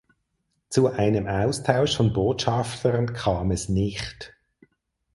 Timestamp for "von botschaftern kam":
1.95-3.51